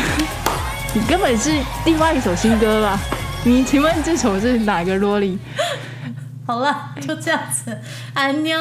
[0.94, 1.50] 你根本是
[1.84, 2.98] 另外一首新歌吧？
[3.44, 5.38] 你请问这首是哪个萝莉？
[6.50, 7.78] 好了，就这样子，
[8.12, 8.58] 安妞。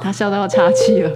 [0.00, 1.10] 他笑到要岔气了。